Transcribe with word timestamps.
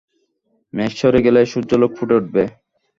মেঘ 0.73 0.91
সরে 0.99 1.19
গেলেই 1.25 1.47
সূর্যালোক 1.51 1.91
ফুটে 1.97 2.15
উঠবে। 2.19 2.43